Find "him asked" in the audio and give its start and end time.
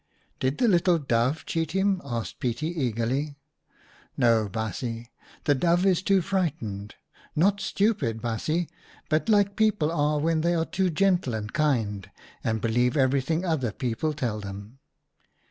1.73-2.39